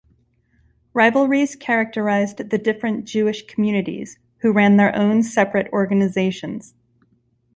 [0.95, 6.73] Rivalries characterized the different Jewish communities, who ran their own separate organizations.